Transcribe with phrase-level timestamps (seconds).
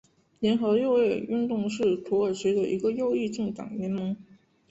[0.39, 4.17] 联合六月运动是土耳其的一个左翼政党联盟。